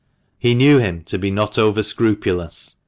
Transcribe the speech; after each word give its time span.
He 0.39 0.55
knew 0.55 0.79
him 0.79 1.03
to 1.03 1.19
be 1.19 1.29
not 1.29 1.59
over 1.59 1.83
scrupulous. 1.83 2.77